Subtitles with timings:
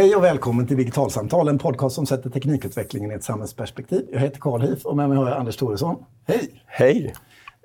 [0.00, 4.06] Hej och välkommen till Digitalsamtal, en podcast som sätter teknikutvecklingen i ett samhällsperspektiv.
[4.12, 5.96] Jag heter Carl Hif och med mig har jag Anders Thoresson.
[6.26, 6.62] Hej!
[6.66, 7.14] Hej!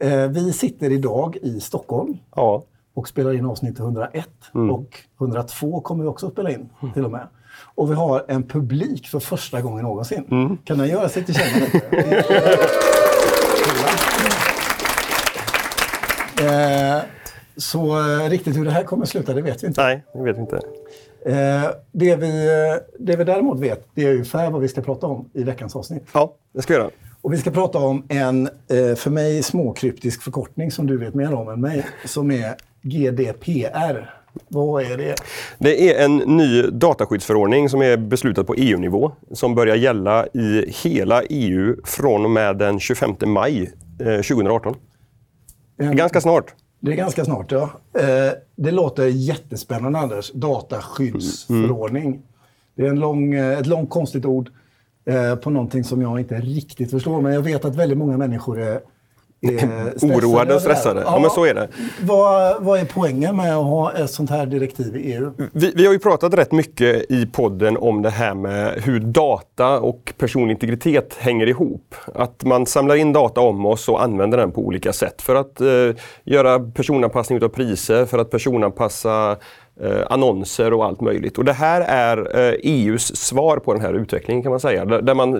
[0.01, 2.63] Eh, vi sitter idag i Stockholm Ja.
[2.93, 4.27] och spelar in avsnitt 101.
[4.71, 7.27] Och 102 kommer vi också att spela in till och med.
[7.75, 10.57] Och vi har en publik för första gången någonsin.
[10.63, 11.87] Kan den göra sig till känna lite?
[16.41, 17.01] eh,
[17.57, 19.83] så eh, riktigt hur det här kommer sluta, det vet vi inte.
[19.83, 20.59] Nej, det vet vi inte.
[21.25, 25.07] Eh, det, vi, eh, det vi däremot vet, det är ungefär vad vi ska prata
[25.07, 26.03] om i veckans avsnitt.
[26.13, 26.91] Ja, det ska vi göra.
[27.21, 31.33] Och vi ska prata om en, eh, för mig, småkryptisk förkortning som du vet mer
[31.33, 34.15] om än mig, som är GDPR.
[34.47, 35.15] Vad är det?
[35.57, 41.23] Det är en ny dataskyddsförordning som är beslutad på EU-nivå som börjar gälla i hela
[41.23, 44.75] EU från och med den 25 maj eh, 2018.
[45.77, 46.53] En, Ganska snart.
[46.79, 47.69] Det är ganska snart, ja.
[47.93, 50.31] Eh, det låter jättespännande, Anders.
[50.31, 52.21] Dataskyddsförordning.
[52.75, 54.49] Det är en lång, eh, ett långt konstigt ord
[55.05, 57.21] eh, på någonting som jag inte riktigt förstår.
[57.21, 58.79] Men jag vet att väldigt många människor är,
[60.01, 61.01] Oroade och stressade.
[61.05, 61.67] Ja, men så är det.
[62.01, 65.31] Vad, vad är poängen med att ha ett sånt här direktiv i EU?
[65.53, 69.79] Vi, vi har ju pratat rätt mycket i podden om det här med hur data
[69.79, 71.95] och personlig integritet hänger ihop.
[72.15, 75.61] Att man samlar in data om oss och använder den på olika sätt för att
[75.61, 75.67] eh,
[76.23, 79.37] göra personanpassning av priser, för att personanpassa
[80.09, 81.37] annonser och allt möjligt.
[81.37, 84.85] Och det här är eh, EUs svar på den här utvecklingen kan man säga.
[84.85, 85.31] Där, man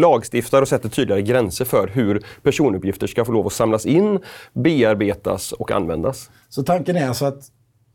[0.00, 4.18] lagstiftar och sätter tydligare gränser för hur personuppgifter ska få lov att samlas in,
[4.52, 6.30] bearbetas och användas.
[6.48, 7.42] Så tanken är alltså att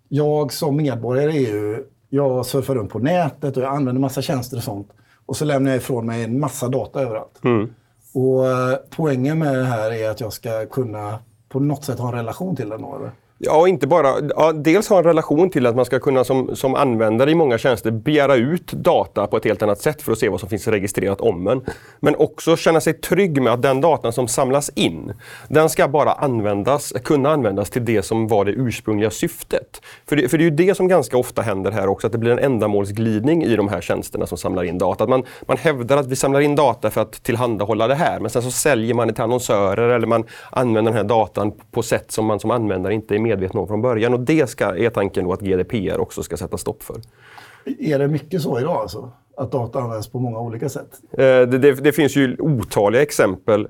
[0.10, 4.58] jag som medborgare i EU, jag surfar runt på nätet och jag använder massa tjänster
[4.58, 4.88] och sånt.
[5.26, 7.40] Och så lämnar jag ifrån mig en massa data överallt.
[8.14, 12.08] Och eh, poängen med det här är att jag ska kunna på något sätt ha
[12.08, 13.12] en relation till den eller?
[13.38, 14.14] Ja, inte bara.
[14.36, 17.58] Ja, dels ha en relation till att man ska kunna som, som användare i många
[17.58, 20.68] tjänster begära ut data på ett helt annat sätt för att se vad som finns
[20.68, 21.62] registrerat om en.
[22.00, 25.14] Men också känna sig trygg med att den datan som samlas in,
[25.48, 29.82] den ska bara användas, kunna användas till det som var det ursprungliga syftet.
[30.06, 32.20] För det, för det är ju det som ganska ofta händer här också, att det
[32.20, 35.04] blir en ändamålsglidning i de här tjänsterna som samlar in data.
[35.04, 38.30] Att man, man hävdar att vi samlar in data för att tillhandahålla det här, men
[38.30, 42.12] sen så säljer man det till annonsörer eller man använder den här datan på sätt
[42.12, 44.14] som man som användare inte är medveten om från början.
[44.14, 46.96] Och det ska, är tanken då att GDPR också ska sätta stopp för.
[47.80, 49.12] Är det mycket så idag alltså?
[49.38, 50.90] Att data används på många olika sätt?
[51.12, 53.68] Eh, Det, det, det finns ju otaliga exempel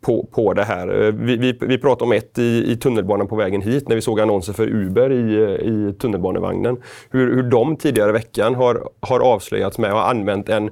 [0.00, 1.02] på, på det här.
[1.06, 4.02] Eh, Vi, vi, vi pratade om ett i, i tunnelbanan på vägen hit när vi
[4.02, 5.34] såg annonser för Uber i,
[5.68, 6.76] i tunnelbanevagnen.
[7.10, 10.70] Hur, hur de tidigare i veckan har, har avslöjats med att ha använt en,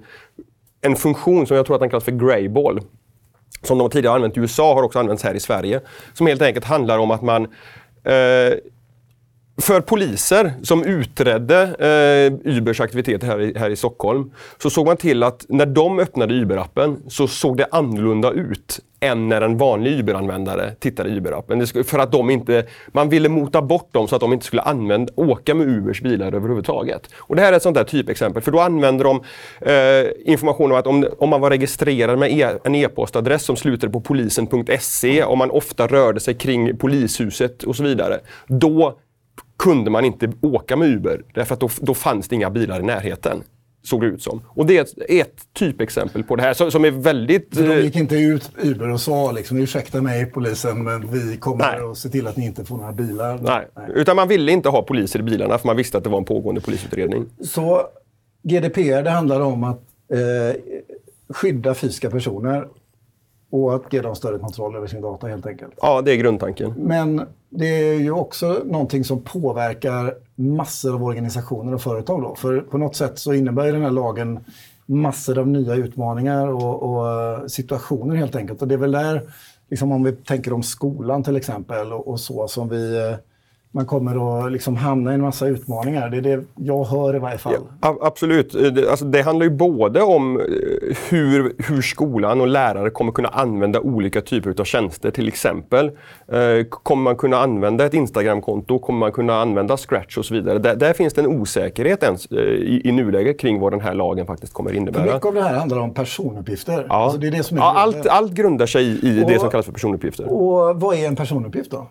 [0.81, 2.81] en funktion som jag tror att den kallas för Greyball.
[3.63, 5.81] Som de tidigare använt i USA har också använts här i Sverige.
[6.15, 7.47] Som helt enkelt handlar om att man
[8.07, 8.63] eh,
[9.63, 14.31] för poliser som utredde eh, Ubers aktiviteter här i, här i Stockholm
[14.63, 19.29] så såg man till att när de öppnade Uber-appen så såg det annorlunda ut än
[19.29, 21.85] när en vanlig Uber-användare tittade i Uber-appen.
[21.85, 25.13] För att de inte, man ville mota bort dem så att de inte skulle använda,
[25.17, 27.11] åka med Ubers bilar överhuvudtaget.
[27.17, 28.43] Och det här är ett sånt där typexempel.
[28.43, 29.23] För då använder de
[29.61, 33.93] eh, information om att om, om man var registrerad med e, en e-postadress som slutade
[33.93, 38.21] på polisen.se, om man ofta rörde sig kring polishuset och så vidare.
[38.47, 38.99] Då
[39.67, 42.83] kunde man inte åka med Uber därför att då, då fanns det inga bilar i
[42.83, 43.43] närheten.
[43.83, 44.43] Såg det ut som.
[44.49, 47.55] Och det är ett, ett typexempel på det här som, som är väldigt...
[47.55, 51.37] För de eh, gick inte ut Uber och sa liksom, ursäkta mig polisen, men vi
[51.37, 51.91] kommer Nej.
[51.91, 53.39] att se till att ni inte får några bilar.
[53.43, 53.67] Nej.
[53.95, 56.25] Utan man ville inte ha poliser i bilarna för man visste att det var en
[56.25, 57.27] pågående polisutredning.
[57.41, 57.83] Så
[58.43, 59.83] GDPR, det handlar om att
[60.13, 60.61] eh,
[61.29, 62.69] skydda fysiska personer
[63.51, 65.75] och att ge dem större kontroll över sin data helt enkelt.
[65.83, 66.75] Ja, det är grundtanken.
[66.77, 72.23] Men det är ju också någonting som påverkar massor av organisationer och företag.
[72.23, 72.35] Då.
[72.35, 74.41] För på något sätt så innebär den här lagen
[74.87, 78.63] massor av nya utmaningar och, och situationer helt enkelt.
[78.63, 79.23] Och det är väl där,
[79.71, 83.17] liksom om vi tänker om skolan till exempel och, och så, som vi eh,
[83.77, 86.09] man kommer att liksom hamna i en massa utmaningar.
[86.11, 87.55] Det är det jag hör i varje fall.
[87.83, 88.55] Ja, absolut.
[88.55, 90.45] Eh, Det, alltså, det handlar ju både om eh,
[91.11, 95.11] hur, hur skolan och lärare kommer kunna använda olika typer av tjänster.
[95.11, 95.87] Till exempel,
[96.33, 98.79] eh, kommer man kunna använda ett Instagramkonto?
[98.79, 100.59] Kommer man kunna använda Scratch och så vidare?
[100.59, 103.95] Där, där finns det en osäkerhet ens, eh, i, i nuläget kring vad den här
[103.95, 105.05] lagen faktiskt kommer För innebära.
[105.05, 106.87] mycket av det här handlar om personuppgifter.
[106.89, 106.95] Ja.
[106.95, 109.41] Alltså det är det som är ja, allt, allt grundar sig i, i det Och-
[109.41, 110.33] som kallas för personuppgifter.
[110.33, 111.87] Och vad är en personuppgift då?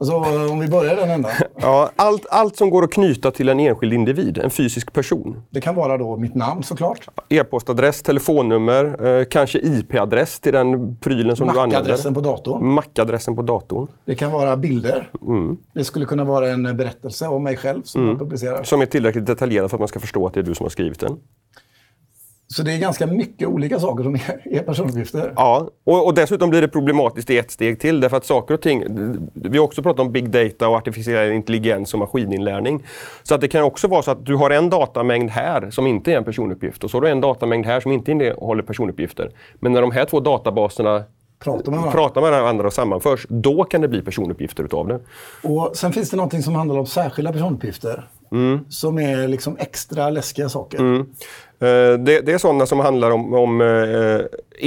[0.00, 0.16] Alltså,
[0.52, 1.30] om vi börjar den ändan.
[1.62, 5.42] Ja, allt, allt som går att knyta till en enskild individ, en fysisk person.
[5.50, 7.08] Det kan vara då mitt namn såklart.
[7.28, 11.78] E-postadress, telefonnummer, eh, kanske IP-adress till den prylen som du använder.
[11.78, 12.66] Mac-adressen på datorn.
[12.66, 13.86] Mac-adressen på datorn.
[14.04, 15.10] Det kan vara bilder.
[15.26, 15.56] Mm.
[15.74, 18.62] Det skulle kunna vara en berättelse om mig själv som jag publicerar.
[18.62, 20.70] Som är tillräckligt detaljerad för att man ska förstå att det är du som har
[20.70, 21.16] skrivit den.
[22.54, 25.32] Så det är ganska mycket olika saker som är, personuppgifter.
[25.36, 28.00] Ja, och, och dessutom blir det problematiskt i ett steg till.
[28.00, 28.84] Därför att saker och ting,
[29.34, 32.82] vi har också pratat om big data och artificiell intelligens och maskininlärning.
[33.22, 36.12] Så att det kan också vara så att du har en datamängd här som inte
[36.12, 39.30] är en personuppgift och så har du en datamängd här som inte innehåller personuppgifter.
[39.60, 41.04] Men när de här två databaserna
[41.38, 41.92] Pratar med varandra.
[41.92, 45.00] pratar med varandra och sammanförs, då kan det bli personuppgifter utav det.
[45.42, 48.08] Och sen finns det någonting som handlar om särskilda personuppgifter.
[48.68, 50.94] Som är liksom extra läskiga saker.
[50.94, 51.02] Eh,
[51.60, 54.20] Eh, det, det är sådana som handlar om, om eh,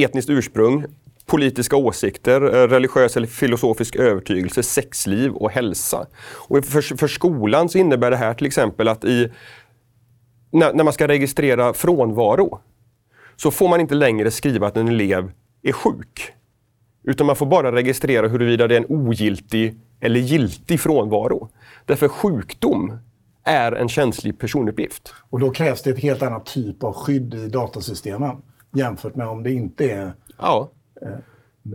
[0.03, 0.85] etniskt ursprung,
[1.25, 6.05] politiska åsikter, eh, religiös eller filosofisk övertygelse, sexliv och hälsa.
[6.33, 9.31] Och för, för skolan så innebär det här till exempel att i,
[10.51, 12.59] när, när man ska registrera frånvaro
[13.35, 15.31] så får man inte längre skriva att en elev
[15.61, 16.33] är sjuk.
[17.03, 21.49] Utan man får bara registrera huruvida det är en ogiltig eller giltig frånvaro.
[21.85, 22.97] Därför sjukdom
[23.43, 25.13] är en känslig personuppgift.
[25.29, 28.37] Och då krävs det ett helt annat typ av skydd i datasystemen
[28.73, 30.13] jämfört med om det inte är...
[30.37, 30.71] Ja.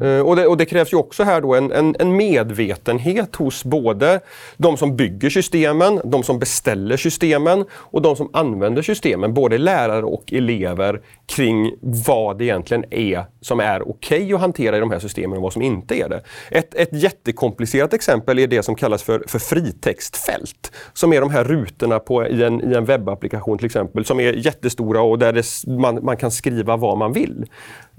[0.00, 3.64] Eh, och det, och det krävs ju också här då en, en, en medvetenhet hos
[3.64, 4.20] både
[4.56, 10.04] de som bygger systemen, de som beställer systemen och de som använder systemen, både lärare
[10.04, 14.98] och elever, kring vad det egentligen är som är okej att hantera i de här
[14.98, 16.22] systemen och vad som inte är det.
[16.50, 21.44] Ett, ett jättekomplicerat exempel är det som kallas för, för fritextfält, som är de här
[21.44, 25.44] rutorna på, i, en, i en webbapplikation till exempel, som är jättestora och där det,
[25.66, 27.46] man, man kan skriva vad man vill.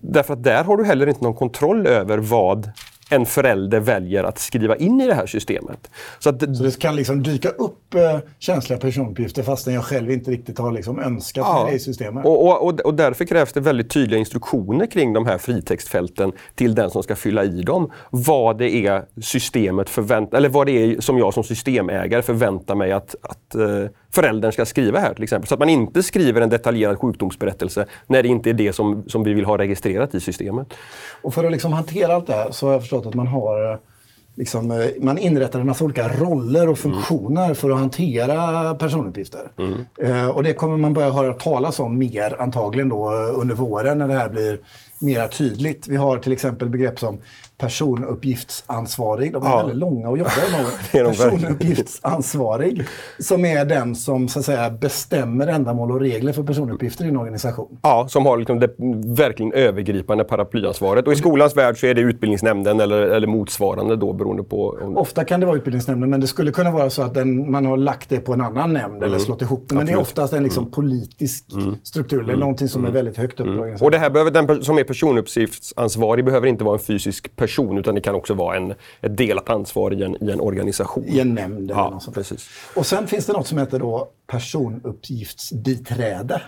[0.03, 2.71] Därför att där har du heller inte någon kontroll över vad
[3.11, 5.89] en förälder väljer att skriva in i det här systemet.
[6.19, 10.31] Så att, Så det kan liksom dyka upp eh, känsliga personuppgifter fastän jag själv inte
[10.31, 11.67] riktigt har liksom önskat Ja.
[11.69, 12.25] det i systemet.
[12.25, 16.75] och, och, och, och därför krävs det väldigt tydliga instruktioner kring de här fritextfälten till
[16.75, 17.91] den som ska fylla i dem.
[18.09, 22.91] Vad det är systemet förväntar, eller vad det är som jag som systemägare förväntar mig
[22.91, 25.47] att, att eh, föräldern ska skriva här till exempel.
[25.47, 29.23] Så att man inte skriver en detaljerad sjukdomsberättelse när det inte är det som, som
[29.23, 30.73] vi vill ha registrerat i systemet.
[31.21, 33.79] Och för att liksom hantera allt det här så har jag förstått att man har
[34.39, 39.51] Liksom, eh, man inrättar en massa olika roller och funktioner för att hantera personuppgifter.
[40.01, 43.97] Eh, och det kommer man börja höra talas om mer antagligen då eh, under våren
[43.97, 44.59] när det här blir
[44.99, 45.87] mer tydligt.
[45.87, 47.17] Vi har till exempel begrepp som
[47.57, 49.33] personuppgiftsansvarig.
[49.33, 49.57] De är Ja.
[49.57, 50.35] väldigt långa och jobbiga
[50.91, 51.05] verkligen.
[51.39, 52.83] Personuppgiftsansvarig.
[53.19, 57.17] Som är den som så att säga, bestämmer ändamål och regler för personuppgifter i en
[57.17, 57.77] organisation.
[57.81, 58.75] Ja, som har liksom det
[59.23, 61.07] verkligen övergripande paraplyansvaret.
[61.07, 64.97] Och i skolans värld så är det utbildningsnämnden eller, eller motsvarande då beroende på om,
[64.97, 67.77] Ofta kan det vara utbildningsnämnden, men det skulle kunna vara så att den, man har
[67.77, 69.75] lagt det på en annan nämnd eller slått ihop det.
[69.75, 70.01] Men det är Mm.
[70.01, 70.17] Absolut.
[70.17, 70.23] Mm.
[70.23, 71.45] oftast en liksom politisk
[71.83, 73.85] struktur, eller någonting som är väldigt högt upp organisationen.
[73.87, 77.95] Och det här behöver, den som är personuppgiftsansvarig behöver inte vara en fysisk person utan
[77.95, 78.71] det kan också vara en,
[79.01, 81.03] ett delat ansvar i en, i en organisation.
[81.07, 82.15] I en nämnd eller Ja, något sånt.
[82.15, 82.49] precis.
[82.75, 86.41] Och sen finns det något som heter då personuppgiftsbiträde.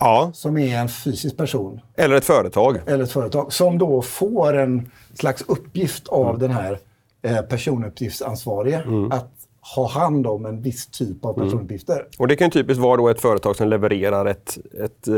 [0.00, 2.78] Ja, Som är en fysisk person eller ett företag.
[2.86, 6.38] eller ett företag som då får en slags uppgift av Mm.
[6.40, 6.78] den här
[7.22, 9.32] eh, personuppgiftsansvarige att
[9.76, 11.48] ha hand om en viss typ av Mm.
[11.48, 12.06] personuppgifter.
[12.18, 15.14] Och det kan typiskt vara då ett företag som levererar ett, ett eh,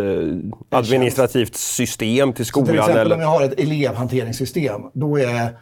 [0.71, 2.75] administrativt system till Till skolan.
[2.79, 5.59] exempel eller, om jag har ett elevhanteringssystem, då är,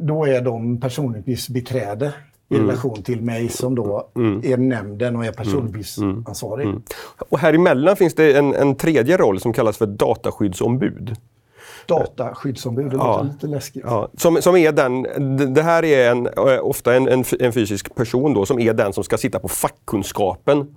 [0.00, 2.12] då är de personuppgiftsbiträde
[2.50, 2.66] i Mm.
[2.66, 4.10] relation till mig som då
[4.44, 6.66] är nämnden och är personuppgiftsansvarig.
[6.66, 6.82] Mm.
[7.28, 11.16] Och här emellan finns det en, en tredje roll som kallas för dataskyddsombud.
[11.98, 13.16] Dataskyddsombud, det Ja.
[13.16, 13.82] låter lite läskigt.
[13.86, 15.02] Ja, som, som är den,
[15.54, 16.28] det- här är en,
[16.60, 20.76] ofta en, en fysisk person då, som är den som ska sitta på fackkunskapen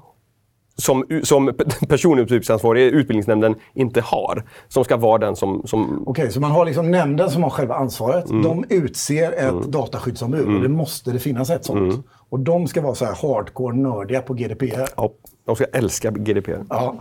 [0.75, 1.53] som, som
[1.89, 4.43] personuppgiftsansvarig utbildningsnämnden inte har.
[4.67, 5.61] Som ska vara den som...
[5.65, 8.29] som Okej, så man har liksom nämnden som har själva ansvaret.
[8.29, 8.43] Mm.
[8.43, 11.93] De utser ett dataskyddsombud och det måste det finnas ett sånt.
[11.93, 12.03] Mm.
[12.29, 14.87] Och de ska vara så här hardcore nördiga på GDPR.
[14.95, 15.11] ja,
[15.45, 16.63] de ska älska GDPR.
[16.69, 16.95] Ja.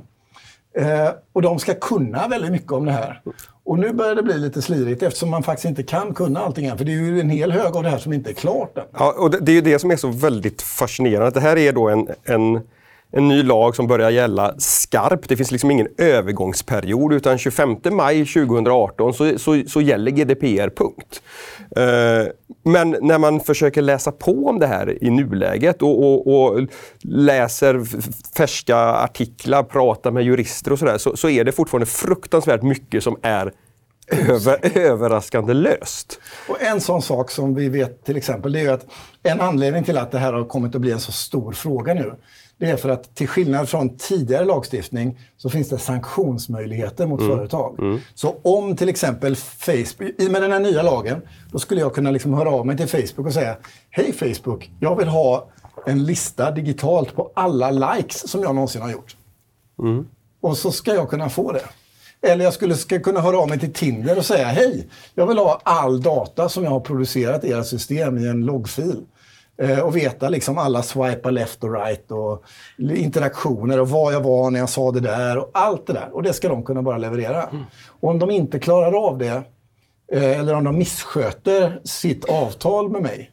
[0.77, 3.21] Eh, och de ska kunna väldigt mycket om det här.
[3.65, 6.79] Och nu börjar det bli lite slirigt eftersom man faktiskt inte kan kunna allting än.
[6.79, 8.85] För det är ju en hel hög av det här som inte är klart än.
[8.99, 11.31] Ja, och det, det är ju det som är så väldigt fascinerande.
[11.31, 12.61] Det här är då en, en
[13.17, 15.29] en ny lag som börjar gälla skarpt.
[15.29, 21.23] Det finns liksom ingen övergångsperiod utan 25 maj 2018 så, så, så gäller GDPR, punkt.
[21.77, 22.33] Eh,
[22.65, 26.61] men när man försöker läsa på om det här i nuläget och, och, och
[27.03, 27.83] läser
[28.37, 33.17] färska artiklar, pratar med jurister och sådär så, så är det fortfarande fruktansvärt mycket som
[33.23, 33.53] är
[34.07, 36.21] över, överraskande löst.
[36.49, 38.87] Och en sån sak som vi vet till exempel, det är att
[39.23, 42.15] en anledning till att det här har kommit att bli en så stor fråga nu,
[42.59, 47.37] det är för att till skillnad från tidigare lagstiftning så finns det sanktionsmöjligheter mot mm.
[47.37, 47.79] företag.
[47.79, 48.01] Mm.
[48.15, 51.95] Så om till exempel Facebook, i och med den här nya lagen, då skulle jag
[51.95, 53.57] kunna liksom höra av mig till Facebook och säga
[53.91, 55.49] Hej Facebook, jag vill ha
[55.87, 59.17] en lista digitalt på alla likes som jag någonsin har gjort.
[59.79, 60.07] Mm.
[60.41, 61.65] Och så ska jag kunna få det.
[62.23, 65.39] Eller jag skulle ska kunna höra av mig till Tinder och säga Hej, jag vill
[65.39, 69.01] ha all data som jag har producerat i era system i en loggfil.
[69.57, 72.45] Eh, och veta liksom alla swipar left och right och
[72.79, 76.09] interaktioner och var jag var när jag sa det där och allt det där.
[76.13, 77.43] Och det ska de kunna bara leverera.
[77.43, 77.65] Mm.
[78.01, 79.43] Och om de inte klarar av det,
[80.13, 83.31] eh, eller om de missköter sitt avtal med mig,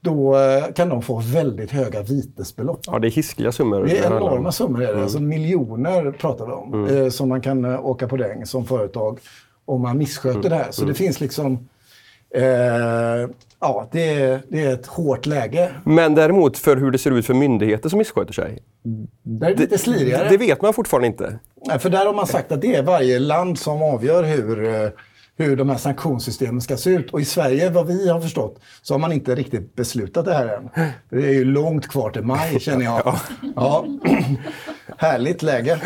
[0.00, 2.80] då eh, kan de få väldigt höga vitesbelopp.
[2.86, 3.84] Ja, det är hiskliga summor.
[3.84, 4.82] Det är enorma summor.
[4.82, 4.92] Är det.
[4.92, 5.02] Mm.
[5.02, 7.10] Alltså miljoner pratar vi om, mm.
[7.10, 9.18] som man kan åka på däng som företag
[9.64, 10.50] om man missköter mm.
[10.50, 10.70] det här.
[10.70, 10.94] Så det mm.
[10.94, 11.68] finns liksom
[12.34, 13.28] Eh,
[13.60, 15.70] ja, det är, det är ett hårt läge.
[15.84, 18.62] Men däremot för hur det ser ut för myndigheter som missköter sig?
[19.22, 20.28] Där är det lite slirigare.
[20.28, 21.38] Det, vet man fortfarande inte.
[21.66, 24.90] Nej, för där har man sagt att det är varje land som avgör hur eh,
[25.38, 27.10] hur de här sanktionssystemen ska se ut.
[27.10, 30.48] Och i Sverige, vad vi har förstått, så har man inte riktigt beslutat det här
[30.48, 30.68] än.
[31.08, 33.16] Det är ju långt kvar till maj känner jag.
[33.56, 33.86] Ja.
[34.98, 35.80] Härligt läge.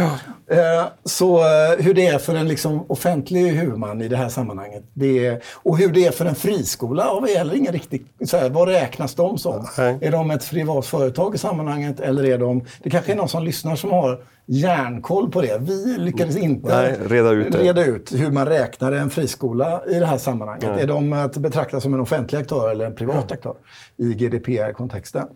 [0.50, 4.84] Eh, så eh, hur det är för en liksom offentlig huvudman i det här sammanhanget.
[4.92, 8.06] Det är, och hur det är för en friskola har vi heller ingen riktig...
[8.24, 9.66] Så här, vad räknas de som?
[9.78, 9.98] Nej.
[10.00, 12.64] Är de ett privat företag i sammanhanget eller är de...
[12.82, 15.58] Det kanske är någon som lyssnar som har järnkoll på det.
[15.60, 20.06] Vi lyckades inte Nej, reda, ut reda ut hur man räknar en friskola i det
[20.06, 20.70] här sammanhanget.
[20.70, 20.82] Nej.
[20.82, 23.54] Är de att betrakta som en offentlig aktör eller en privat aktör
[23.96, 25.26] i GDPR-kontexten?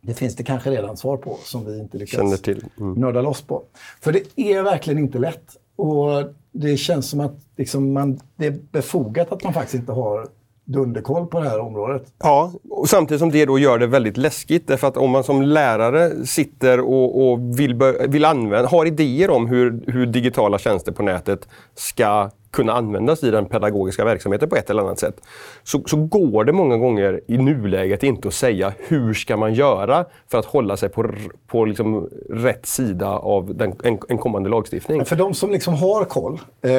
[0.00, 2.64] Det finns det kanske redan svar på som vi inte lyckas till.
[2.80, 2.92] Mm.
[2.92, 3.62] nörda loss på.
[4.00, 5.56] För det är verkligen inte lätt.
[5.76, 10.28] Och det känns som att liksom man, det är befogat att man faktiskt inte har
[10.64, 12.12] dunderkoll på det här området.
[12.18, 14.66] Ja, och samtidigt som det då gör det väldigt läskigt.
[14.66, 17.74] Därför att om man som lärare sitter och, och vill,
[18.08, 23.30] vill använda, har idéer om hur, hur digitala tjänster på nätet ska kunna användas i
[23.30, 25.20] den pedagogiska verksamheten på ett eller annat sätt.
[25.62, 30.04] Så, så går det många gånger i nuläget inte att säga hur ska man göra
[30.30, 31.10] för att hålla sig på,
[31.46, 35.04] på liksom rätt sida av den, en, en kommande lagstiftning.
[35.04, 36.70] För de som liksom har koll, eh,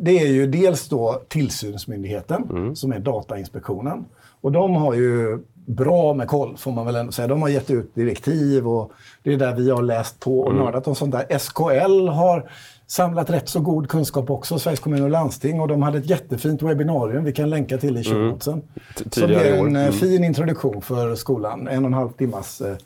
[0.00, 2.76] det är ju dels då tillsynsmyndigheten mm.
[2.76, 4.04] som är Datainspektionen.
[4.40, 7.28] Och de har ju bra med koll, får man väl ändå säga.
[7.28, 10.64] De har gett ut direktiv och det är där vi har läst på och mm.
[10.64, 11.38] nördat om sånt där.
[11.38, 12.50] SKL har
[12.90, 15.60] samlat rätt så god kunskap också, Sveriges kommuner och landsting.
[15.60, 18.52] Och de hade ett jättefint webbinarium vi kan länka till i shownotesen.
[18.52, 19.10] Mm.
[19.10, 19.92] Som ger en eh, mm.
[19.92, 21.68] fin introduktion för skolan.
[21.68, 22.76] En och en halv timmas eh,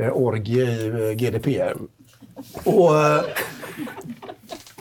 [0.00, 1.76] eh orgie i eh, GDPR.
[2.64, 3.22] Och, eh,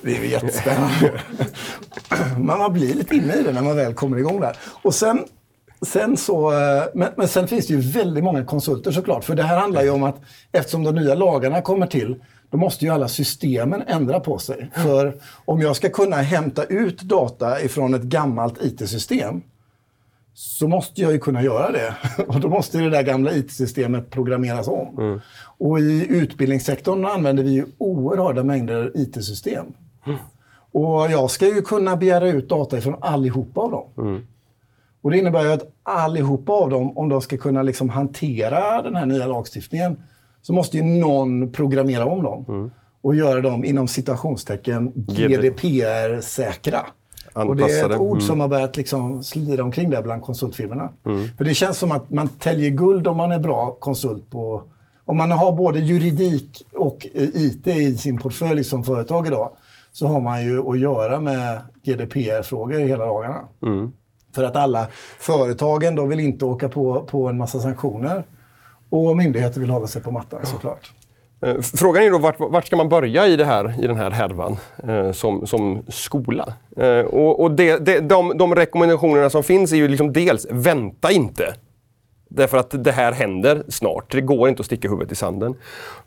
[0.02, 1.22] det är jättespännande.
[2.58, 4.58] man blir lite inne i det när man väl kommer igång där.
[4.82, 5.26] Och sen
[5.82, 6.52] Sen så,
[6.94, 9.24] men, men, sen finns det ju väldigt många konsulter såklart.
[9.24, 10.22] För det här handlar ju om att
[10.52, 12.16] eftersom de nya lagarna kommer till
[12.50, 14.70] då måste ju alla systemen ändra på sig.
[14.74, 15.16] För
[15.46, 19.42] om jag ska kunna hämta ut data ifrån ett gammalt IT-system
[20.34, 21.96] så måste jag ju kunna göra det.
[22.28, 24.98] Och då måste det där gamla IT-systemet programmeras om.
[24.98, 25.20] Mm.
[25.58, 29.66] Och i utbildningssektorn använder vi ju oerhörda mängder IT-system.
[30.06, 30.20] Mm.
[30.72, 33.88] Och jag ska ju kunna begära ut data ifrån allihopa av dem.
[33.98, 34.28] Mm.
[35.02, 38.96] Och det innebär ju att allihopa av dem, om de ska kunna liksom hantera den
[38.96, 39.98] här nya lagstiftningen,
[40.42, 42.46] så måste ju någon programmera om dem.
[42.48, 42.72] Mm.
[43.02, 46.86] Och göra dem inom citationstecken GDPR-säkra.
[47.34, 48.28] Och det är ett ord mm.
[48.28, 50.90] som har börjat liksom slira omkring där bland konsultfirmorna.
[51.06, 51.28] Mm.
[51.38, 54.64] För det känns som att man täljer guld om man är bra konsult på...
[55.06, 59.52] Om man har både juridik och IT i sin portfölj som företag idag
[59.92, 63.40] så har man ju att göra med GDPR-frågor hela dagarna.
[63.64, 63.92] Mm.
[64.36, 64.88] För att alla
[65.20, 68.24] företagen då vill inte åka på, på en massa sanktioner.
[68.90, 70.92] Och myndigheter vill hålla sig på mattan såklart.
[71.42, 74.12] Eh, frågan är då vart, vart, ska man börja i, det här, i den här
[74.12, 76.54] härvan eh, som, som skola?
[76.78, 81.12] Eh, och, och det, det, de, de rekommendationerna som finns är ju liksom dels vänta
[81.12, 81.54] inte.
[82.32, 84.12] Därför att det här händer snart.
[84.12, 85.56] Det går inte att sticka huvudet i sanden.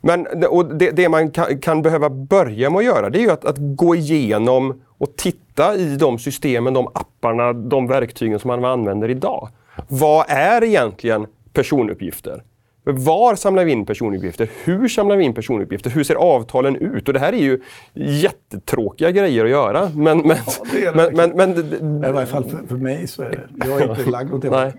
[0.01, 3.31] Men och det, det man kan, kan, behöva börja med att göra det är ju
[3.31, 8.65] att, att, gå igenom och titta i de systemen, de apparna, de verktygen som man
[8.65, 9.49] använder idag.
[9.87, 12.43] Vad är egentligen personuppgifter?
[12.85, 14.49] Var samlar vi in personuppgifter?
[14.63, 15.89] Hur samlar vi in personuppgifter?
[15.89, 17.07] Hur ser avtalen ut?
[17.07, 17.59] Och det här är ju
[17.93, 19.91] jättetråkiga grejer att göra.
[19.95, 23.23] Men, men, ja, det det men, men, men, I varje fall för, för mig så
[23.23, 23.67] är det.
[23.67, 24.73] Jag är inte lagd åt det Nej.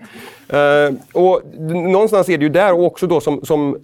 [0.89, 3.77] Uh, och Någonstans är det ju där och också då som, som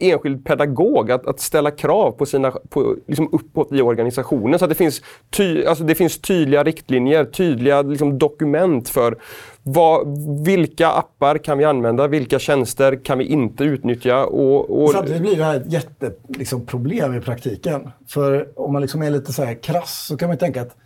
[0.00, 4.58] enskild pedagog att, att ställa krav på sina, på, liksom uppåt i organisationen.
[4.58, 9.16] Så att det finns, ty, alltså det finns tydliga riktlinjer, tydliga liksom dokument för
[9.62, 10.06] vad,
[10.44, 14.24] vilka appar kan vi använda, vilka tjänster kan vi inte utnyttja.
[14.24, 14.90] Och, och...
[14.90, 17.90] Samtidigt blir det här ett jätteproblem liksom, i praktiken.
[18.08, 20.76] För om man liksom är lite så här krass så kan man tänka att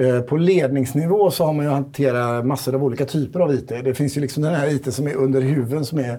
[0.00, 3.68] eh, på ledningsnivå så har man ju hanterat massor av olika typer av IT.
[3.68, 6.18] Det finns ju liksom den här IT som är under huven som är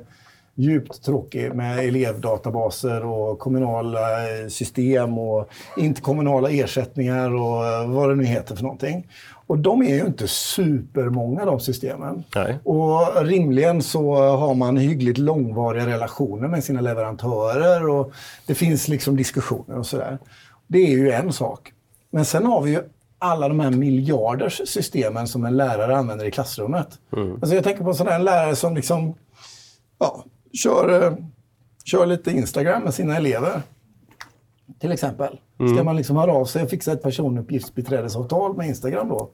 [0.56, 4.00] djupt tråkig med elevdatabaser och kommunala
[4.50, 9.08] system och interkommunala ersättningar och vad det nu heter för någonting.
[9.48, 12.24] Och de är ju inte supermånga de systemen.
[12.36, 12.60] Nej.
[12.64, 18.14] Och rimligen så har man hyggligt långvariga relationer med sina leverantörer och
[18.48, 20.18] det finns liksom diskussioner och sådär.
[20.68, 21.72] Det är ju en sak.
[22.12, 22.80] Men sen har vi ju
[23.20, 26.88] alla de här miljarders systemen som en lärare använder i klassrummet.
[27.16, 27.34] Mm.
[27.34, 29.16] Alltså jag tänker på en en lärare som liksom
[30.00, 31.18] ja, kör, eh,
[31.84, 33.62] kör lite Instagram med sina elever.
[34.80, 35.40] Till exempel.
[35.60, 35.76] Mm.
[35.76, 39.30] Ska man liksom höra av sig och fixa ett personuppgiftsbiträdesavtal med Instagram då?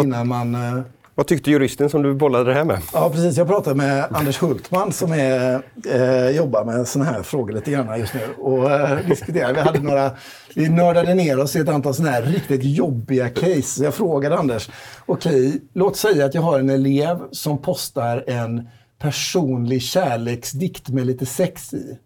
[0.00, 0.54] Innan man...
[0.54, 0.80] Eh...
[1.14, 2.78] Vad tyckte juristen som du bollade det här med?
[2.92, 3.36] Ja, precis.
[3.36, 7.98] Jag pratade med Anders Hultman som är, eh, jobbar med sådana här frågor lite grann
[7.98, 8.20] just nu.
[8.38, 9.52] Och eh, diskuterade.
[9.52, 10.10] Vi, hade några,
[10.54, 13.84] vi nördade ner oss i ett antal sådana här riktigt jobbiga case.
[13.84, 14.70] Jag frågade Anders,
[15.06, 18.68] okej, okay, låt säga att jag har en elev som postar en
[19.02, 21.98] personlig kärleksdikt med lite sex i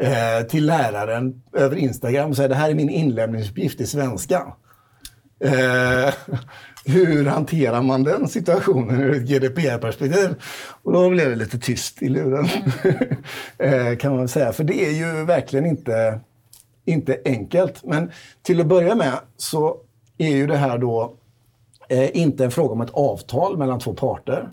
[0.00, 4.54] eh, till läraren över Instagram och säger det här är min inlämningsuppgift i svenska.
[5.40, 6.14] Eh,
[6.84, 10.34] hur hanterar man den situationen ur ett GDPR-perspektiv?
[10.82, 12.48] Och då blev det lite tyst i luren,
[13.58, 14.52] eh, kan man säga.
[14.52, 16.20] För det är ju verkligen inte,
[16.84, 17.84] inte enkelt.
[17.84, 18.10] Men
[18.42, 19.76] till att börja med så
[20.18, 21.14] är ju det här då
[21.88, 24.50] eh, inte en fråga om ett avtal mellan två parter.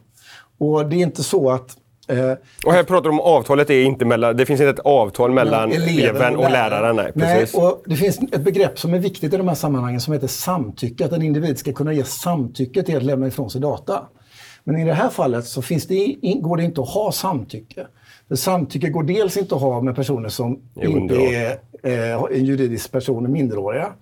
[0.57, 2.31] Och det är inte så att Eh,
[2.65, 5.71] och här pratar du om avtalet är inte mellan, det finns inte ett avtal mellan
[5.71, 6.95] eleven och, läraren.
[6.95, 10.13] Nej, nej, och det finns ett begrepp som är viktigt i de här sammanhangen som
[10.13, 11.05] heter samtycke.
[11.05, 14.03] Att en individ ska kunna ge samtycke till att lämna ifrån sig data.
[14.63, 17.87] Men i det här fallet så finns det, går det inte att ha samtycke.
[18.27, 22.91] För samtycke går dels inte att ha med personer som inte är eh, en juridisk
[22.91, 23.93] person, minderåriga.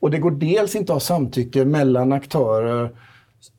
[0.00, 2.90] Och det går dels inte att ha samtycke mellan aktörer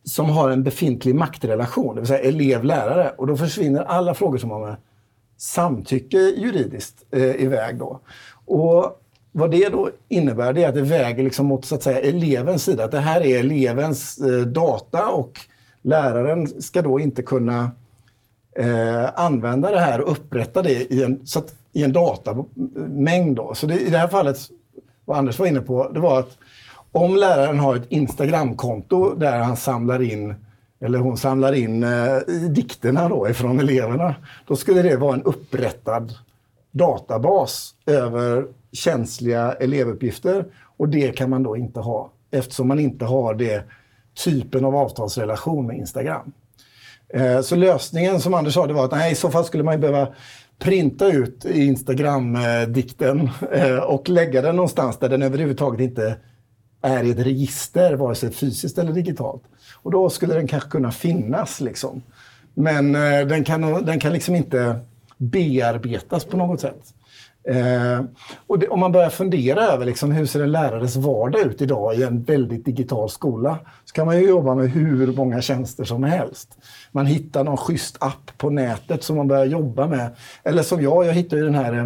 [0.03, 3.13] som har en befintlig maktrelation, det vill säga elev-lärare.
[3.17, 4.75] Och då försvinner alla frågor som har med
[5.37, 7.77] samtycke juridiskt eh, iväg.
[7.77, 7.99] Då.
[8.45, 11.99] Och vad det då innebär det är att det väger liksom mot så att säga,
[11.99, 12.83] elevens sida.
[12.83, 15.39] Att det här är elevens eh, data och
[15.81, 17.71] läraren ska då inte kunna
[18.55, 23.35] eh, använda det här och upprätta det i en, så att, i en datamängd.
[23.35, 23.53] Då.
[23.53, 24.37] Så det, i det här fallet,
[25.05, 26.37] vad Anders var inne på, det var att
[26.91, 30.35] om läraren har ett Instagramkonto där han samlar in
[30.79, 32.17] eller hon samlar in eh,
[32.49, 34.15] dikterna då ifrån eleverna,
[34.47, 36.13] då skulle det vara en upprättad
[36.71, 40.45] databas över känsliga elevuppgifter
[40.77, 43.63] och det kan man då inte ha eftersom man inte har det
[44.23, 46.31] typen av avtalsrelation med Instagram.
[47.13, 49.79] Eh, så lösningen som Anders sa, det var att nej, i så fall skulle man
[49.79, 50.07] behöva
[50.59, 56.15] printa ut Instagram-dikten eh, eh, och lägga den någonstans där den överhuvudtaget inte
[56.81, 59.43] är i ett register, vare sig fysiskt eller digitalt.
[59.73, 61.61] Och då skulle den kanske kunna finnas.
[61.61, 62.01] Liksom.
[62.53, 64.79] Men eh, den, kan, den kan liksom inte
[65.17, 66.93] bearbetas på något sätt.
[67.49, 68.01] Eh,
[68.47, 71.95] och det, om man börjar fundera över liksom, hur ser en lärares vardag ut idag
[71.95, 76.03] i en väldigt digital skola, så kan man ju jobba med hur många tjänster som
[76.03, 76.57] helst.
[76.91, 80.15] Man hittar någon schysst app på nätet som man börjar jobba med.
[80.43, 81.85] Eller som jag, jag hittade ju den här eh,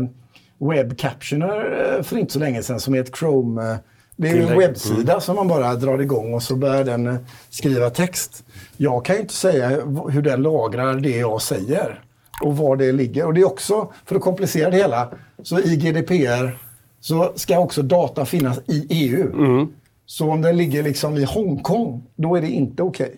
[0.70, 3.78] Web Captioner eh, för inte så länge sedan som är ett Chrome eh,
[4.16, 5.22] det är en webbsida mm.
[5.22, 7.16] som man bara drar igång och så börjar den eh,
[7.50, 8.44] skriva text.
[8.78, 9.70] Jag kan ju inte säga
[10.10, 12.04] hur den lagrar det jag säger
[12.44, 13.26] och var det ligger.
[13.26, 15.10] Och det är också, för att komplicera det hela,
[15.44, 16.58] så i GDPR
[17.00, 19.34] så ska också data finnas i EU.
[19.34, 19.74] Mm.
[20.06, 23.06] Så om den ligger liksom i Hongkong, då är det inte okej.
[23.06, 23.18] Okay.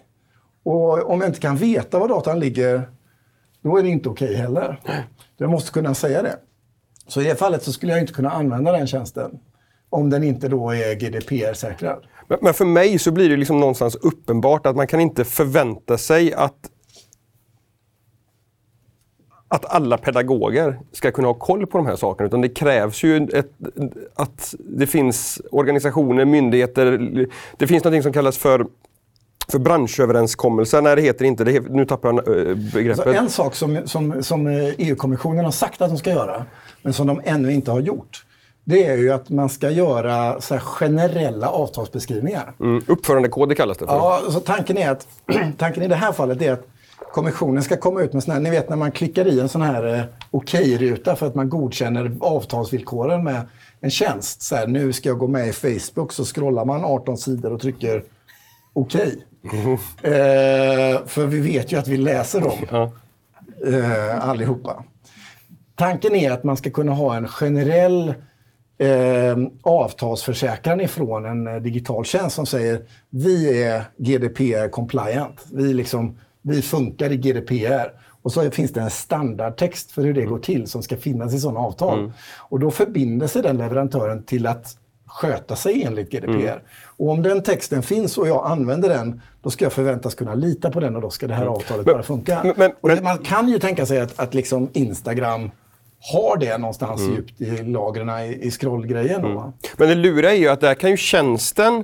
[0.63, 2.89] Och om jag inte kan veta var datan ligger,
[3.61, 4.79] då är det inte okej okay heller.
[5.37, 6.35] Jag måste kunna säga det.
[7.07, 9.39] Så i det fallet så skulle jag inte kunna använda den tjänsten.
[9.93, 12.03] Om den inte då är GDPR-säkrad.
[12.27, 15.97] Men, men för mig så blir det liksom någonstans uppenbart att man kan inte förvänta
[15.97, 16.69] sig att
[19.47, 22.27] att alla pedagoger ska kunna ha koll på de här sakerna.
[22.27, 23.51] Utan det krävs ju ett,
[24.15, 27.27] att det finns organisationer, myndigheter.
[27.57, 28.65] Det finns något som kallas för
[29.47, 31.69] för branschöverenskommelser, nej det heter inte det.
[31.69, 33.07] Nu tappar jag eh, begreppet.
[33.07, 36.45] Alltså en sak som, som, som EU-kommissionen har sagt att de ska göra,
[36.81, 38.25] men som de ännu inte har gjort,
[38.63, 42.53] det är ju att man ska göra så generella avtalsbeskrivningar.
[42.59, 43.93] Mm, uppförandekod kallas det för.
[43.93, 45.07] Ja, så tanken, är att,
[45.57, 46.67] tanken i det här fallet är att
[47.11, 49.61] kommissionen ska komma ut med sån här, ni vet när man klickar i en sån
[49.61, 53.41] här eh, okej-ruta för att man godkänner avtalsvillkoren med
[53.81, 54.41] en tjänst.
[54.41, 57.61] Så här, nu ska jag gå med i Facebook, så scrollar man 18 sidor och
[57.61, 58.03] trycker
[58.73, 59.25] okej.
[59.53, 59.77] Mm.
[60.01, 62.91] Eh, för vi vet ju att vi läser dem ja.
[63.67, 64.83] eh, allihopa.
[65.75, 68.13] Tanken är att man ska kunna ha en generell
[68.83, 75.45] eh, avtalsförsäkran ifrån en eh, digital tjänst som säger vi är GDPR compliant.
[75.51, 77.91] Vi, liksom, vi funkar i GDPR.
[78.21, 81.39] Och så finns det en standardtext för hur det går till som ska finnas i
[81.39, 81.99] sådana avtal.
[81.99, 82.11] Mm.
[82.39, 86.27] Och då förbinder sig den leverantören till att sköta sig enligt GDPR.
[86.27, 86.59] Mm.
[86.97, 90.71] Och om den texten finns och jag använder den, då ska jag förväntas kunna lita
[90.71, 91.53] på den och då ska det här mm.
[91.53, 92.41] avtalet bara funka.
[92.43, 95.51] Men, men, men, man kan ju tänka sig att, att liksom Instagram
[96.11, 97.15] har det någonstans mm.
[97.15, 99.25] djupt i lagren i, i scrollgrejen.
[99.25, 99.51] Mm.
[99.77, 101.83] Men det luriga är ju att där kan ju tjänsten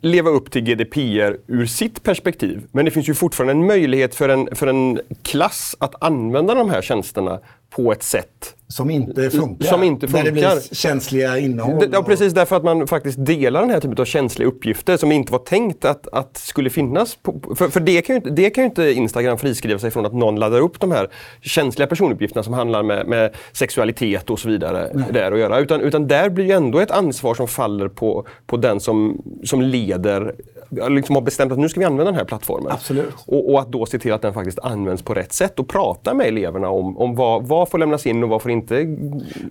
[0.00, 2.66] leva upp till GDPR ur sitt perspektiv.
[2.72, 6.70] Men det finns ju fortfarande en möjlighet för en, för en klass att använda de
[6.70, 9.66] här tjänsterna på ett sätt som inte funkar.
[9.66, 10.24] Som inte funkar.
[10.24, 11.88] Där det blir känsliga innehåll.
[11.92, 15.32] Ja, precis därför att man faktiskt delar den här typen av känsliga uppgifter som inte
[15.32, 17.14] var tänkt att, att skulle finnas.
[17.22, 20.14] På, för för det, kan ju, det kan ju inte Instagram friskriva sig från att
[20.14, 21.08] någon laddar upp de här
[21.40, 25.04] känsliga personuppgifterna som handlar med, med sexualitet och så vidare Nej.
[25.12, 25.58] där att göra.
[25.58, 29.62] Utan, utan där blir ju ändå ett ansvar som faller på, på den som, som
[29.62, 30.34] leder
[30.70, 32.72] liksom har bestämt att nu ska vi använda den här plattformen.
[32.72, 33.14] Absolut.
[33.26, 36.14] Och, och, att då se till att den faktiskt används på rätt sätt och prata
[36.14, 38.96] med eleverna om, om vad, vad får lämnas in och vad får inte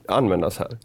[0.07, 0.77] användas här.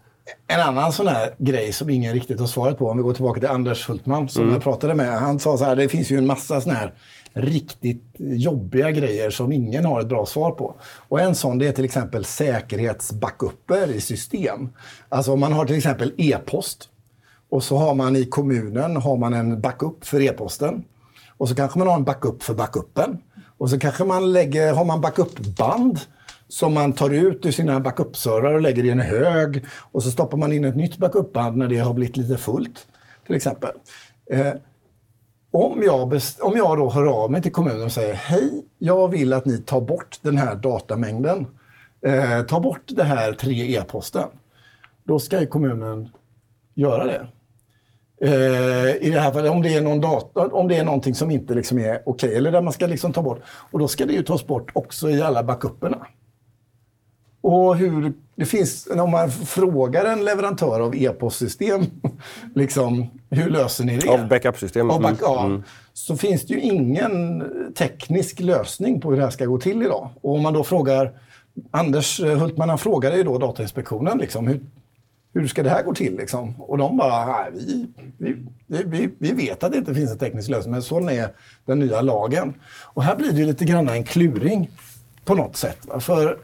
[0.47, 3.41] En annan sån här grej som ingen riktigt har svarat på, om vi går tillbaka
[3.41, 4.55] till Anders Hultman som mm.
[4.55, 5.19] jag pratade med.
[5.19, 6.93] Han sa så här, det finns ju en massa såna här
[7.33, 10.75] riktigt jobbiga grejer som ingen har ett bra svar på.
[11.09, 14.69] Och en sån det är till exempel säkerhetsbackuper i system.
[15.09, 16.89] Alltså om man har till exempel e-post
[17.51, 20.85] och så har man i kommunen har man en backup för e-posten.
[21.37, 23.19] Och så kanske man har en backup för backuppen.
[23.59, 26.01] Och så kanske man lägger, har man backupband
[26.53, 29.65] som man tar ut ur sina backup-servrar och lägger i en hög.
[29.93, 32.87] Och så stoppar man in ett nytt backupband när det har blivit lite fullt.
[33.27, 33.71] Till exempel.
[34.31, 34.53] Eh,
[35.51, 39.33] om, jag om jag då hör av mig till kommunen och säger Hej, jag vill
[39.33, 41.47] att ni tar bort den här datamängden.
[42.07, 44.29] Eh, ta bort det här tre e-posten.
[45.05, 46.09] Då ska kommunen
[46.75, 47.27] göra det.
[48.21, 51.31] Eh, I det här fallet, om det är, någon data, om det är någonting som
[51.31, 53.41] inte liksom är okej, okay, eller där man ska liksom ta bort.
[53.47, 56.07] Och då ska det ju tas bort också i alla backuperna.
[57.43, 61.83] Och hur, det finns, om man frågar en leverantör av e-postsystem,
[62.55, 64.09] liksom, hur löser ni det?
[64.09, 64.91] Av backupsystem?
[64.91, 65.23] Av back, mm.
[65.23, 65.63] ja, mm.
[65.93, 70.11] Så finns det ju ingen teknisk lösning på hur det här ska gå till idag.
[70.21, 71.13] Och om man då frågar,
[71.71, 74.61] Anders Hultman han frågade ju då Datainspektionen, liksom, hur,
[75.35, 76.17] hur ska det här gå till?
[76.17, 76.55] Liksom?
[76.59, 77.51] Och de bara, nej,
[78.19, 81.29] vi, vi, vi, vi vet att det inte finns en teknisk lösning, men sån är
[81.65, 82.55] den nya lagen.
[82.83, 84.71] Och här blir det lite grann en kluring
[85.25, 85.79] på något sätt.
[86.01, 86.39] För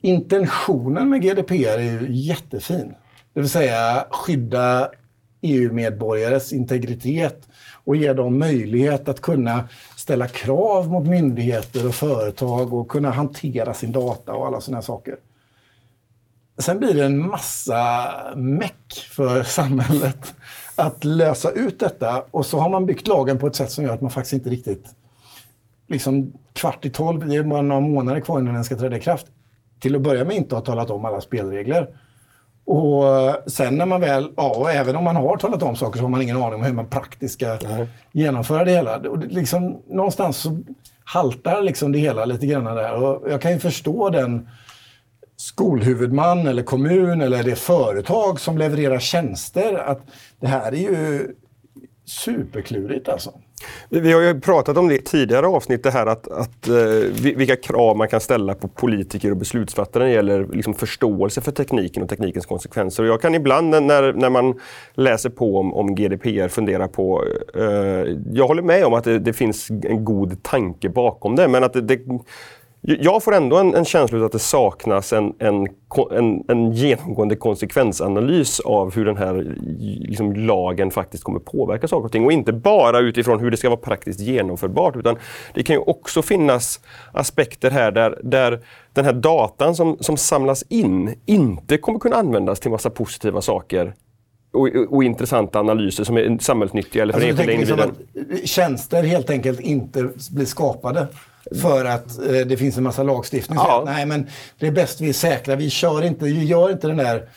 [0.00, 2.94] intentionen med GDPR är ju jättefin.
[3.32, 4.90] Det vill säga skydda
[5.40, 7.48] EU-medborgares integritet
[7.84, 13.74] och ge dem möjlighet att kunna ställa krav mot myndigheter och företag och kunna hantera
[13.74, 15.16] sin data och alla sådana saker.
[16.58, 20.34] Sen blir det en massa meck för samhället
[20.74, 23.94] att lösa ut detta och så har man byggt lagen på ett sätt som gör
[23.94, 24.86] att man faktiskt inte riktigt...
[25.90, 29.00] Liksom kvart i tolv, det är bara några månader kvar innan den ska träda i
[29.00, 29.26] kraft.
[29.80, 31.88] Till att börja med inte har talat om alla spelregler.
[32.64, 33.04] Och
[33.46, 36.10] sen när man väl, ja, och även om man har talat om saker så har
[36.10, 37.86] man ingen aning om hur man praktiskt ska mm.
[38.12, 38.96] genomföra det hela.
[38.96, 40.58] Och liksom, någonstans så
[41.04, 43.02] haltar liksom det hela lite grann där.
[43.02, 44.48] Och jag kan ju förstå den
[45.36, 49.74] skolhuvudman eller kommun eller det företag som levererar tjänster.
[49.74, 50.00] Att
[50.40, 51.28] det här är ju
[52.04, 53.32] superklurigt alltså.
[53.88, 56.74] Vi har ju pratat om det i tidigare avsnitt, det här att, att eh,
[57.36, 61.52] vilka krav man kan ställa på politiker och beslutsfattare när det gäller liksom förståelse för
[61.52, 63.02] tekniken och teknikens konsekvenser.
[63.02, 64.60] Och jag kan ibland när, när man
[64.94, 67.24] läser på om, om GDPR fundera på...
[67.54, 67.62] Eh,
[68.32, 71.72] jag håller med om att det, det, finns en god tanke bakom det, men att
[71.72, 72.00] det, det
[72.80, 75.68] jag får ändå en, en känsla av att det saknas en, en,
[76.10, 79.56] en, en, genomgående konsekvensanalys av hur den här
[80.00, 82.24] liksom, lagen faktiskt kommer påverka saker och ting.
[82.24, 85.16] Och inte bara utifrån hur det ska vara praktiskt genomförbart, utan
[85.54, 86.80] det kan ju också finnas
[87.12, 88.60] aspekter här där, där
[88.92, 93.94] den här datan som, som samlas in inte kommer kunna användas till massa positiva saker
[94.52, 97.94] och, och, intressanta analyser som är samhällsnyttiga eller för alltså, enskilda individen.
[98.14, 101.06] Liksom tjänster helt enkelt inte blir skapade
[101.62, 103.58] för att eh, det finns en massa lagstiftning.
[103.58, 103.82] Ja.
[103.86, 104.26] nej, men
[104.58, 105.56] det är bäst vi är säkra.
[105.56, 107.28] Vi, kör inte, vi gör inte den där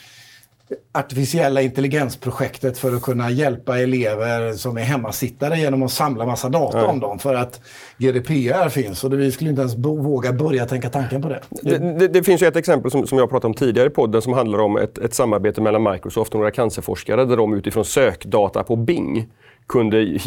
[0.94, 6.78] artificiella intelligensprojektet för att kunna hjälpa elever som är hemmasittare genom att samla massa data
[6.78, 6.88] Nej.
[6.88, 7.20] om dem.
[7.20, 7.62] För att
[7.98, 11.42] GDPR finns och vi skulle inte ens våga börja tänka tanken på det.
[11.50, 14.22] Det, det, det finns ju ett exempel som, som jag pratade om tidigare i podden
[14.22, 18.64] som handlar om ett, ett samarbete mellan Microsoft och några cancerforskare där de utifrån sökdata
[18.64, 19.28] på Bing
[19.72, 20.20] kunde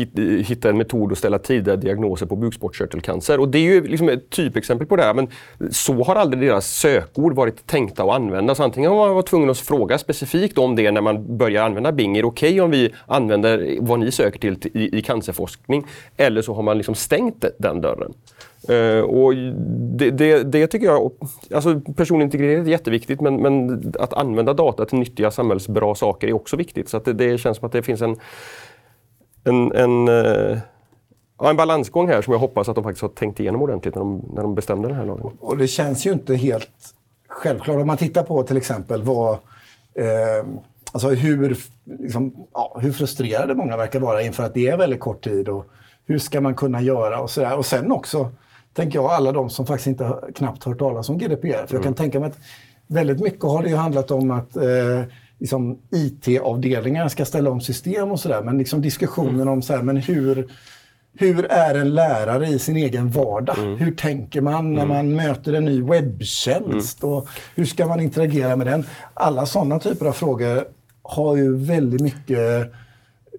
[0.46, 3.40] hitta en metod att ställa tidiga diagnoser på bukspottkörtelcancer.
[3.40, 5.14] Och det är ju liksom ett typexempel på det här.
[5.14, 5.28] Men
[5.70, 8.60] så har aldrig deras sökord varit tänkta att användas.
[8.60, 12.16] Antingen har man varit tvungen att fråga specifikt om det när man börjar använda Bing.
[12.16, 15.86] Är det okej okay om vi använder vad ni söker till i, i cancerforskning?
[16.16, 18.14] Eller så har man liksom stängt den dörren.
[18.70, 19.34] Uh, och
[19.96, 21.12] det, det, det, tycker jag,
[21.54, 26.32] alltså personlig integritet är jätteviktigt men, men, att använda data till nyttiga samhällsbra saker är
[26.32, 26.88] också viktigt.
[26.88, 28.16] Så det, det, känns som att det finns en,
[29.44, 30.58] en, en, uh,
[31.38, 34.00] ja, en balansgång här som jag hoppas att de faktiskt har tänkt igenom ordentligt när
[34.00, 35.30] de, när de bestämde den här lagen.
[35.40, 36.94] Och det känns ju inte helt
[37.28, 37.80] självklart.
[37.80, 39.38] Om man tittar på till exempel vad
[39.94, 40.46] eh,
[40.94, 45.24] Alltså hur, liksom, ja, hur frustrerade många verkar vara inför att det är väldigt kort
[45.24, 45.66] tid och
[46.06, 47.58] hur ska man kunna göra och sådär.
[47.58, 48.30] Och sen också,
[48.72, 51.36] tänker jag, alla de som faktiskt inte knappt hört talas om GDPR.
[51.42, 51.58] För mm.
[51.58, 51.94] jag kan mm.
[51.94, 52.38] tänka mig att
[52.86, 55.02] väldigt mycket har det ju handlat om att eh,
[55.38, 58.42] liksom, IT-avdelningar ska ställa om system och sådär.
[58.42, 59.48] Men liksom diskussionen mm.
[59.48, 60.48] om så här, men hur,
[61.16, 63.58] hur är en lärare i sin egen vardag?
[63.58, 63.76] Mm.
[63.76, 64.96] Hur tänker man när mm.
[64.96, 67.02] man möter en ny webbtjänst?
[67.02, 67.14] Mm.
[67.14, 68.86] Och hur ska man interagera med den?
[69.14, 70.64] Alla sådana typer av frågor
[71.02, 72.72] har ju väldigt mycket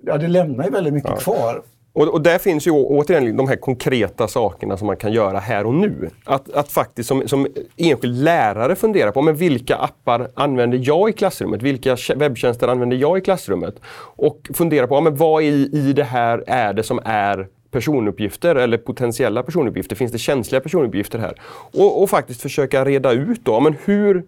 [0.06, 1.18] Ja, det lämnar ju väldigt mycket ja.
[1.18, 1.62] kvar.
[1.94, 5.66] Och, och där finns ju återigen de här konkreta sakerna som man kan göra här
[5.66, 6.10] och nu.
[6.24, 11.14] Att, att faktiskt som, som enskild lärare fundera på men vilka appar använder jag i
[11.14, 11.62] klassrummet?
[11.62, 13.76] Vilka webbtjänster använder jag i klassrummet?
[14.16, 18.78] Och fundera på men vad i, i det här är det som är personuppgifter eller
[18.78, 19.96] potentiella personuppgifter?
[19.96, 21.42] Finns det känsliga personuppgifter här?
[21.74, 24.24] Och, och faktiskt försöka reda ut då, men hur,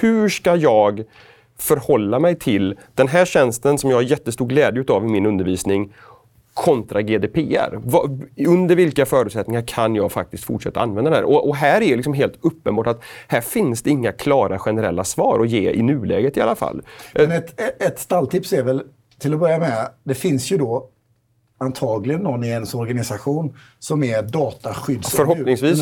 [0.00, 1.04] hur ska jag
[1.58, 5.94] förhålla mig till den här tjänsten som jag har jättestor glädje av i min undervisning
[6.54, 7.80] kontra GDPR.
[8.46, 11.24] under vilka förutsättningar kan jag faktiskt fortsätta använda det här?
[11.24, 15.04] Och, och, här är det liksom helt uppenbart att här finns det inga klara generella
[15.04, 16.82] svar att ge i nuläget i alla fall.
[17.14, 18.82] Men ett, ett stalltips är väl
[19.18, 20.88] till att börja med, det finns ju då
[21.62, 25.34] antagligen någon i ens organisation som är dataskyddsombud.
[25.34, 25.80] Förhoppningsvis.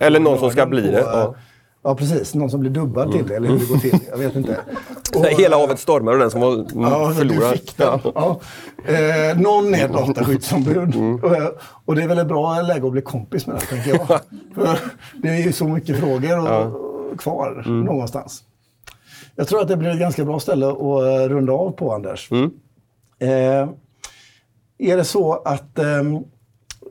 [0.00, 1.00] Eller någon som ska bli det.
[1.00, 1.34] Ja.
[1.82, 2.34] Ja, precis.
[2.34, 3.18] Någon som blir dubbad mm.
[3.18, 3.98] till det, eller hur det går till.
[4.10, 4.56] Jag vet inte.
[5.14, 7.60] Och, Hela havet stormar och den som var ja, förlorad.
[7.76, 8.00] Ja.
[8.14, 8.40] Ja.
[8.92, 10.94] Eh, någon är dataskyddsombud.
[10.94, 11.14] Mm.
[11.14, 11.36] Och,
[11.84, 14.06] och, det är väl ett bra läge att bli kompis med det, tänker jag.
[14.54, 14.78] För
[15.22, 16.72] det är ju så mycket frågor och, ja.
[17.18, 17.80] kvar mm.
[17.80, 18.42] någonstans.
[19.36, 22.30] Jag tror att det blir ett ganska bra ställe att eh, runda av på, Anders.
[22.30, 22.50] Mm.
[23.18, 23.68] Eh,
[24.80, 26.02] är det så att eh,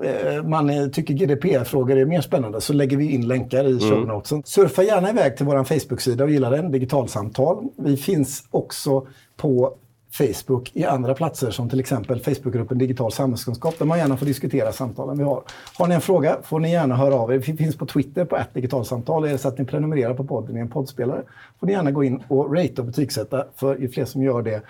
[0.03, 4.07] Eh, man tycker GDPR-frågor är mer spännande så lägger vi in länkar i show mm.
[4.07, 4.35] notesen.
[4.35, 4.43] Mm.
[4.45, 7.67] Surfa gärna iväg till vår Facebook-sida och gilla den, Digitalsamtal.
[7.77, 9.73] Vi finns också på
[10.11, 14.71] Facebook i andra platser som till exempel Facebookgruppen Digital samhällskunskap där man gärna får diskutera
[14.71, 15.43] samtalen vi har.
[15.77, 17.37] Har ni en fråga får ni gärna höra av er.
[17.37, 19.25] Vi finns på Twitter på ett digitalsamtal.
[19.25, 21.21] Är det så att ni prenumererar på podden i en poddspelare
[21.59, 24.61] får ni gärna gå in och rate och betygsätta för ju fler som gör det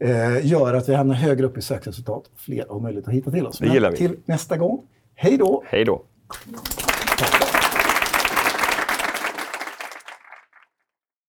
[0.00, 3.30] eh, gör att vi hamnar högre upp i sökresultat och fler har möjlighet att hitta
[3.30, 3.58] till oss.
[3.58, 3.96] Det gillar vi.
[3.96, 4.82] Till nästa gång,
[5.14, 5.62] hej då!
[5.66, 6.02] Hej då!